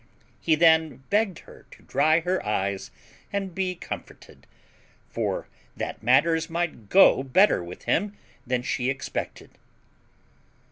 [0.39, 2.89] He then begged her to dry her eyes,
[3.31, 4.47] and be comforted;
[5.11, 8.17] for that matters might go better with him
[8.47, 9.59] than she expected.